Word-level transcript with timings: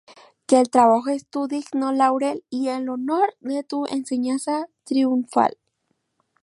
¡qué 0.47 0.59
el 0.59 0.71
trabajo 0.71 1.11
es 1.11 1.27
tu 1.27 1.47
digno 1.47 1.91
laurel 1.91 2.43
y 2.49 2.69
el 2.69 2.89
honor 2.89 3.35
es 3.43 3.67
tu 3.67 3.85
enseña 3.85 4.37
triunfal! 4.83 5.59